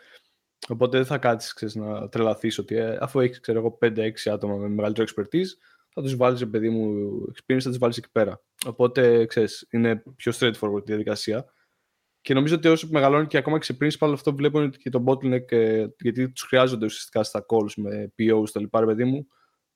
[0.68, 3.40] Οπότε δεν θα κάτσεις να τρελαθείς ότι ε, αφού έχεις
[3.80, 5.48] 5-6 άτομα με μεγαλύτερο expertise,
[5.94, 8.42] θα τους βάλεις, παιδί μου, experience, θα τους βάλεις εκεί πέρα.
[8.66, 11.52] Οπότε ξέρεις, είναι πιο straightforward η διαδικασία.
[12.20, 14.90] Και νομίζω ότι όσο μεγαλώνει και ακόμα και σε principal, αυτό που βλέπω είναι και
[14.90, 19.28] το bottleneck, ε, γιατί τους χρειάζονται ουσιαστικά στα calls με POs, τα λοιπά, παιδί μου,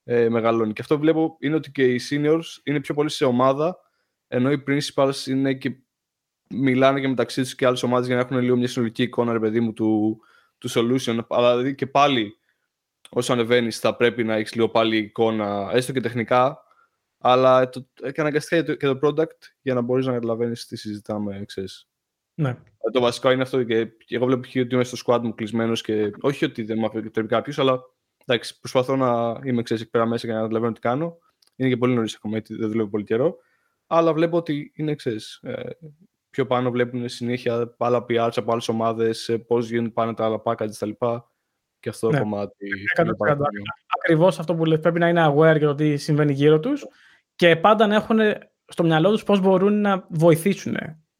[0.05, 0.73] ε, μεγαλώνει.
[0.73, 3.79] Και αυτό που βλέπω είναι ότι και οι seniors είναι πιο πολύ σε ομάδα,
[4.29, 5.77] ενώ οι principals είναι και
[6.49, 9.39] μιλάνε και μεταξύ τους και άλλες ομάδες για να έχουν λίγο μια συνολική εικόνα, ρε
[9.39, 10.21] παιδί μου, του,
[10.59, 12.37] του solution, αλλά δηλαδή και πάλι
[13.11, 16.59] όσο ανεβαίνεις θα πρέπει να έχεις λίγο πάλι εικόνα, έστω και τεχνικά,
[17.19, 21.89] αλλά το, και αναγκαστικά και το product για να μπορείς να καταλαβαίνεις τι συζητάμε, ξέρεις.
[22.35, 22.49] Ναι.
[22.49, 25.83] Ε, το βασικό είναι αυτό και, εγώ βλέπω και ότι είμαι στο squad μου κλεισμένος
[25.83, 27.81] και όχι ότι δεν μου επιτρέπει κάποιος, αλλά
[28.27, 31.19] εντάξει, προσπαθώ να είμαι ξέρεις, εκεί πέρα μέσα για να καταλαβαίνω τι κάνω.
[31.57, 33.37] Είναι και πολύ νωρίς ακόμα, γιατί δεν δουλεύω πολύ καιρό.
[33.87, 35.63] Αλλά βλέπω ότι είναι ξέρεις, ε,
[36.31, 40.71] πιο πάνω βλέπουν συνέχεια άλλα PRs από άλλες ομάδες, πώς γίνουν πάνε τα άλλα packages
[40.79, 40.91] κτλ.
[41.81, 42.21] Και αυτό το ναι.
[42.21, 42.67] κομμάτι.
[43.99, 44.79] Ακριβώς αυτό που λέει.
[44.79, 46.87] Πρέπει να είναι aware για το τι συμβαίνει γύρω τους
[47.35, 48.19] και πάντα να έχουν
[48.67, 50.77] στο μυαλό τους πώς μπορούν να βοηθήσουν.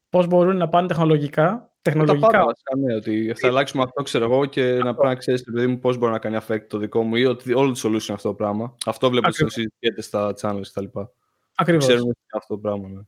[0.09, 1.72] Πώς μπορούν να πάνε τεχνολογικά.
[1.83, 2.27] Τεχνολογικά.
[2.27, 4.83] Τα πάντα, ναι, ότι θα αλλάξουμε αυτό, ξέρω εγώ, και αυτό.
[4.83, 7.25] να πρέπει να ξέρεις, παιδί μου, πώς μπορεί να κάνει affect το δικό μου ή
[7.25, 8.75] ότι όλο το solution αυτό το πράγμα.
[8.85, 10.99] Αυτό βλέπω ότι συζητιέται στα channels κτλ.
[11.55, 11.85] Ακριβώς.
[11.85, 12.87] Ξέρουμε αυτό το πράγμα.
[12.89, 13.01] Ναι.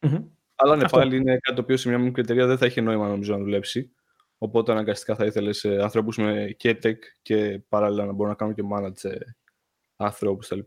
[0.00, 0.24] Mm-hmm.
[0.54, 3.08] Αλλά ναι, πάλι είναι κάτι το οποίο σε μια μικρή εταιρεία δεν θα έχει νόημα
[3.08, 3.92] νομίζω να δουλέψει.
[4.38, 8.62] Οπότε αναγκαστικά θα ήθελες ανθρώπους με και tech και παράλληλα να μπορούν να κάνουν και
[8.72, 9.10] manage
[9.96, 10.60] ανθρώπους κτλ.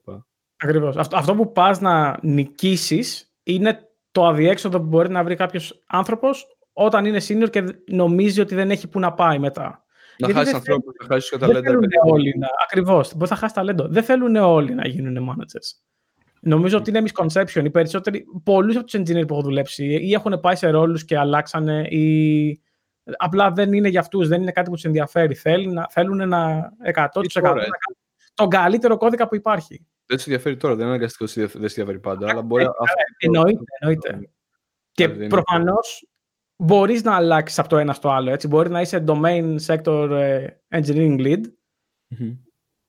[0.57, 0.97] Ακριβώς.
[0.97, 6.54] Αυτό, αυτό που πας να νικήσεις είναι το αδιέξοδο που μπορεί να βρει κάποιος άνθρωπος
[6.77, 9.85] όταν είναι senior και νομίζει ότι δεν έχει που να πάει μετά.
[10.17, 11.59] Να χάσει ανθρώπους, να χάσει και ταλέντα.
[11.59, 12.47] Δεν θέλουν όλοι να.
[12.63, 13.15] Ακριβώς.
[13.15, 13.87] Μπορεί να χάσει ταλέντο.
[13.87, 15.79] Δεν θέλουν όλοι να γίνουν managers.
[16.39, 17.63] Νομίζω ότι είναι misconception.
[17.63, 21.17] Οι περισσότεροι, πολλούς από τους engineers που έχω δουλέψει ή έχουν πάει σε ρόλους και
[21.17, 22.61] αλλάξανε ή
[23.17, 25.33] απλά δεν είναι για αυτούς, δεν είναι κάτι που τους ενδιαφέρει.
[25.33, 27.65] Θέλουν να, θέλουν να 100% τώρα, να
[28.33, 29.85] τον καλύτερο κώδικα που υπάρχει.
[30.05, 32.29] Δεν τους ενδιαφέρει τώρα, δεν είναι αναγκαστικό δεν σε ενδιαφέρει πάντα.
[32.29, 32.67] Αλλά μπορεί, ε,
[33.17, 34.29] εννοείται, εννοείται.
[34.91, 36.07] Και προφανώς
[36.55, 38.31] μπορείς να αλλάξεις από το ένα στο άλλο.
[38.31, 38.47] Έτσι.
[38.47, 41.41] Μπορεί να είσαι domain sector ε, engineering lead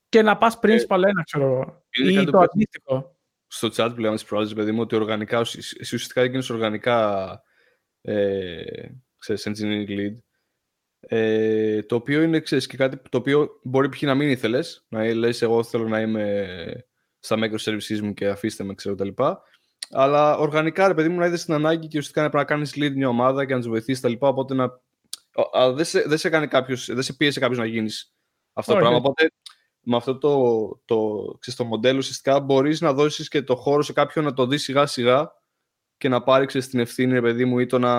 [0.09, 4.55] και να πας principal ένα, ξέρω Ή το αντίστοιχο στο chat που λέμε στις προάλλες,
[4.55, 7.40] παιδί μου, ότι οργανικά, εσύ ουσιαστικά έγινες οργανικά
[8.00, 8.62] ε,
[9.18, 10.16] ξέρεις, engineering lead,
[11.00, 14.02] ε, το οποίο είναι, ξέρεις, και κάτι το οποίο μπορεί π.χ.
[14.02, 16.46] να μην ήθελες, να λες εγώ θέλω να είμαι
[17.18, 19.42] στα microservices μου και αφήστε με, ξέρω, τα λοιπά,
[19.90, 22.75] αλλά οργανικά, ρε παιδί μου, να είδες την ανάγκη και ουσιαστικά να πρέπει να κάνεις
[22.77, 24.81] lead μια ομάδα και να τους βοηθήσεις τα λοιπά, οπότε να...
[25.75, 28.14] δεν, σε, δεν, σε κάνει κάποιος, δεν σε πίεσε κάποιος να γίνεις
[28.53, 29.31] αυτό το πράγμα, οπότε
[29.81, 33.92] με αυτό το, το, ξέρεις, το μοντέλο ουσιαστικά μπορείς να δώσεις και το χώρο σε
[33.92, 35.33] κάποιον να το δει σιγά σιγά
[35.96, 37.94] και να πάρει ξέρεις, την ευθύνη, παιδί μου, ή το να,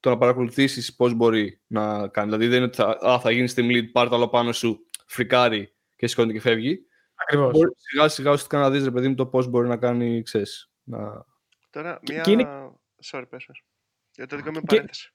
[0.00, 2.26] το να παρακολουθήσεις πώς μπορεί να κάνει.
[2.26, 4.86] Δηλαδή δεν είναι ότι θα, α, θα γίνεις team lead, πάρει το άλλο πάνω σου,
[5.06, 6.86] φρικάρει και σηκώνει και φεύγει.
[7.22, 7.52] Ακριβώς.
[7.52, 10.70] Μπορεί σιγά σιγά ουσιαστικά να δεις, ρε παιδί μου, το πώς μπορεί να κάνει, ξέρεις,
[10.82, 11.24] να...
[11.70, 12.24] Τώρα, μια...
[13.12, 13.62] Sorry, πες μας.
[14.14, 15.12] Για το δικό μου παρένθεση.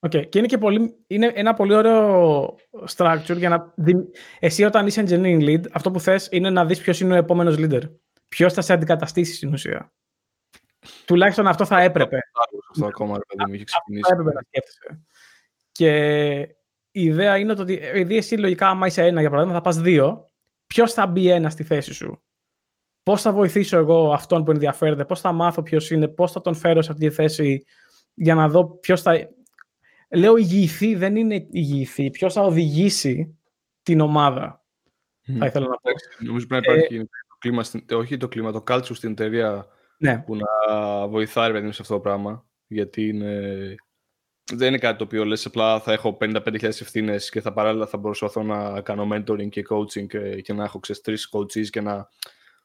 [0.00, 0.28] Okay.
[0.28, 2.56] Και είναι, και πολύ, είναι ένα πολύ ωραίο
[2.96, 3.94] structure για να δει...
[4.38, 7.56] Εσύ όταν είσαι engineering lead, αυτό που θες είναι να δεις ποιος είναι ο επόμενος
[7.58, 7.82] leader.
[8.28, 9.92] Ποιος θα σε αντικαταστήσει στην ουσία.
[11.04, 12.18] Τουλάχιστον αυτό θα έπρεπε.
[12.70, 14.08] Αυτό ακόμα, παιδί μου, έχει ξεκινήσει.
[14.08, 15.00] Θα έπρεπε να σκέφτεσαι.
[15.72, 16.36] Και
[16.90, 20.27] η ιδέα είναι ότι επειδή εσύ λογικά, άμα είσαι ένα για παράδειγμα, θα πας δύο,
[20.68, 22.22] ποιος θα μπει ένας στη θέση σου;
[23.02, 26.54] Πώς θα βοηθήσω εγώ αυτόν που ενδιαφέρεται, πώς θα μάθω ποιος είναι, πώς θα τον
[26.54, 27.64] φέρω σε αυτή τη θέση
[28.14, 29.28] για να δω ποιος θα.
[30.10, 32.10] Λέω ηγηθεί, δεν είναι ηγηθεί.
[32.10, 33.38] Ποιος θα οδηγήσει
[33.82, 34.62] την ομάδα;
[35.28, 35.36] Mm.
[35.38, 35.90] Θα ήθελα να πω.
[36.18, 39.66] Νομίζω πρέπει να υπάρχει ε, το κλίμα, όχι το κλίμα, το culture στην εταιρεία
[39.98, 40.18] ναι.
[40.26, 40.46] που να
[41.08, 42.46] βοηθάει παιδί, σε αυτό το πράγμα.
[42.66, 43.74] Γιατί είναι...
[44.54, 48.00] δεν είναι κάτι το οποίο λες απλά θα έχω 55.000 ευθύνες και θα παράλληλα θα
[48.00, 52.08] προσπαθώ να κάνω mentoring και coaching και, και να έχω ξέρεις τρεις coaches και να...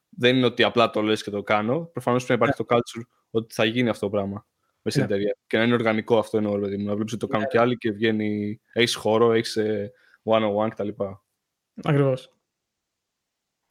[0.08, 1.90] Δεν είναι ότι απλά το λες και το κάνω.
[1.92, 2.66] Προφανώς πρέπει να υπάρχει ναι.
[2.66, 4.46] το culture ότι θα γίνει αυτό το πράγμα
[4.82, 5.08] με στην ναι.
[5.08, 5.36] εταιρεία.
[5.46, 7.50] Και να είναι οργανικό αυτό εννοώ, δηλαδή, να βλέπεις ότι το κάνουν ναι.
[7.50, 9.92] και άλλοι και βγαίνει, έχεις χώρο, έχεις ε,
[10.22, 10.88] one-on-one κτλ.
[11.82, 12.34] Ακριβώς.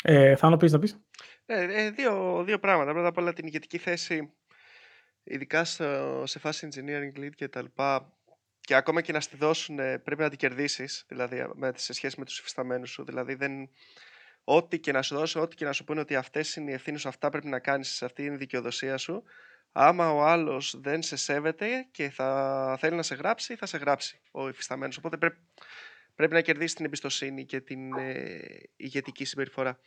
[0.04, 0.98] Ε, θα να πεις, να πεις.
[1.46, 2.92] Ε, δύο, δύο πράγματα.
[2.92, 4.34] Πρώτα απ' όλα την ηγετική θέση,
[5.24, 8.14] ειδικά στο, σε φάση engineering lead και τα λοιπά,
[8.60, 12.26] και ακόμα και να στη δώσουν πρέπει να την κερδίσεις, δηλαδή με, σε σχέση με
[12.26, 13.04] τους υφισταμένους σου.
[13.06, 13.70] Δηλαδή, δεν,
[14.44, 17.02] ό,τι και να σου δώσουν, ό,τι και να σου πούνε ότι αυτές είναι οι ευθύνες
[17.02, 19.24] σου, αυτά πρέπει να κάνεις, αυτή είναι η δικαιοδοσία σου.
[19.72, 24.22] Άμα ο άλλος δεν σε σέβεται και θα θέλει να σε γράψει, θα σε γράψει
[24.32, 24.98] ο υφισταμένος.
[24.98, 25.38] Οπότε πρέπει,
[26.16, 28.40] πρέπει να κερδίσεις την εμπιστοσύνη και την ε,
[28.76, 29.80] ηγετική συμπεριφορά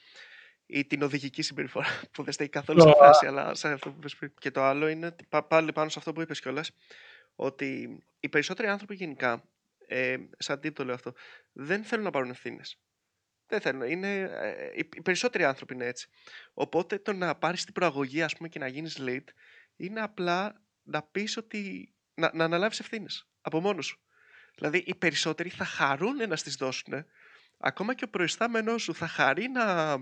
[0.66, 4.16] ή την οδηγική συμπεριφορά που δεν στέκει καθόλου σε φράση, αλλά σε αυτό που είπες
[4.16, 4.32] πριν.
[4.38, 5.16] Και το άλλο είναι
[5.48, 6.70] πάλι πάνω σε αυτό που είπες κιόλας,
[7.36, 9.44] ότι οι περισσότεροι άνθρωποι γενικά,
[9.86, 11.12] ε, σαν τι το λέω αυτό,
[11.52, 12.78] δεν θέλουν να πάρουν ευθύνες.
[13.48, 13.82] Δεν θέλουν.
[13.82, 16.08] Είναι, ε, οι περισσότεροι άνθρωποι είναι έτσι.
[16.54, 19.24] Οπότε το να πάρεις την προαγωγή ας πούμε, και να γίνεις lead
[19.76, 21.92] είναι απλά να πεις ότι.
[22.14, 24.00] να, να αναλάβεις ευθύνες από μόνος σου.
[24.54, 27.06] Δηλαδή οι περισσότεροι θα χαρούν να τι δώσουν.
[27.58, 29.96] Ακόμα και ο προϊστάμενός σου θα χαρεί να,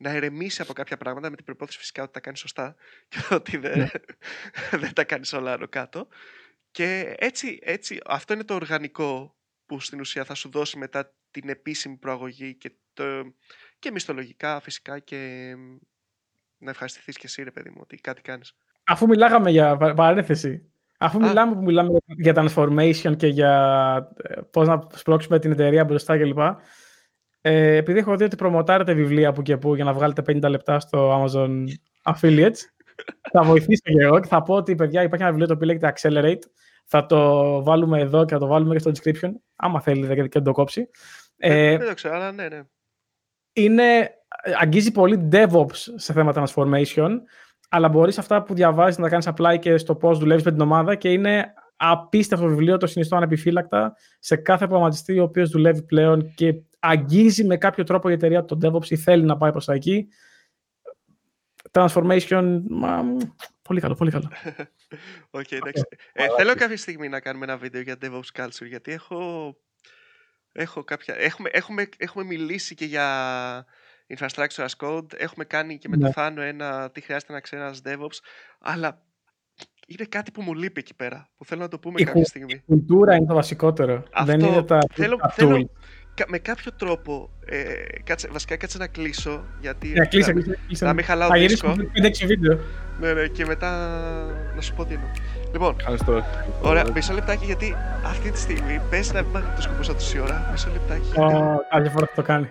[0.00, 2.74] να ερεμήσει από κάποια πράγματα με την προπόθεση φυσικά ότι τα κάνει σωστά
[3.08, 3.88] και ότι δεν, ναι.
[4.82, 6.08] δεν τα κάνεις όλα άνω κάτω.
[6.70, 9.36] Και έτσι, έτσι, αυτό είναι το οργανικό
[9.66, 13.04] που στην ουσία θα σου δώσει μετά την επίσημη προαγωγή και, το,
[13.78, 15.52] και μισθολογικά φυσικά και
[16.58, 18.56] να ευχαριστηθείς και εσύ ρε παιδί μου ότι κάτι κάνεις.
[18.84, 24.86] Αφού μιλάγαμε για παρένθεση, αφού μιλάμε που μιλάμε για transformation και για ε, πώς να
[24.94, 26.38] σπρώξουμε την εταιρεία μπροστά κλπ.
[27.40, 30.80] Ε, επειδή έχω δει ότι προμοτάρετε βιβλία που και που για να βγάλετε 50 λεπτά
[30.80, 31.64] στο Amazon
[32.02, 32.58] Affiliates,
[33.32, 35.92] θα βοηθήσω και εγώ και θα πω ότι παιδιά υπάρχει ένα βιβλίο το οποίο λέγεται
[35.96, 36.42] Accelerate.
[36.86, 40.44] Θα το βάλουμε εδώ και θα το βάλουμε και στο description, άμα θέλετε και να
[40.44, 40.88] το κόψει.
[41.36, 42.60] Ε, δεν το ξέρω, αλλά ναι, ναι.
[43.52, 44.10] Είναι,
[44.60, 47.10] αγγίζει πολύ DevOps σε θέματα transformation,
[47.68, 50.60] αλλά μπορείς αυτά που διαβάζεις να τα κάνεις απλά και στο πώς δουλεύεις με την
[50.60, 56.34] ομάδα και είναι απίστευτο βιβλίο, το συνιστώ ανεπιφύλακτα σε κάθε προγραμματιστή ο οποίος δουλεύει πλέον
[56.34, 59.74] και αγγίζει με κάποιο τρόπο η εταιρεία το DevOps ή θέλει να πάει προς τα
[59.74, 60.08] εκεί.
[61.70, 63.02] Transformation, μα,
[63.62, 64.30] πολύ καλό, πολύ καλό.
[65.38, 65.82] okay, εντάξει.
[66.12, 69.56] Ε, θέλω κάποια στιγμή να κάνουμε ένα βίντεο για DevOps Culture, γιατί έχω,
[70.52, 71.14] έχω κάποια...
[71.18, 73.66] Έχουμε, έχουμε, έχουμε μιλήσει και για
[74.16, 76.12] infrastructure as code, έχουμε κάνει και με το ναι.
[76.12, 78.18] Θάνο ένα τι χρειάζεται να ξέρει ένας DevOps,
[78.60, 79.02] αλλά
[79.98, 82.52] είναι κάτι που μου λείπει εκεί πέρα, που θέλω να το πούμε η κάποια στιγμή.
[82.52, 84.02] Η κουλτούρα είναι το βασικότερο.
[84.12, 85.70] Αυτό, Δεν είναι τα, θέλω, θέλω,
[86.28, 87.62] με κάποιο τρόπο, ε,
[88.04, 90.84] κάτσε, βασικά κάτσε να κλείσω, γιατί yeah, κλείσε, κλείσε, κλείσε.
[90.84, 91.74] να μην χαλάω Θα δίσκο.
[92.22, 92.58] 5-6 βίντεο.
[93.00, 93.70] Ναι, ναι, και μετά
[94.54, 95.08] να σου πω τι εννοώ.
[95.52, 96.24] Λοιπόν, Ευχαριστώ.
[96.62, 100.48] ωραία, μισό λεπτάκι, γιατί αυτή τη στιγμή παίζει να μην το σκοπούσα τόση ώρα.
[100.50, 101.08] Μισό λεπτάκι.
[101.16, 102.48] Oh, άλλη φορά θα το κάνει.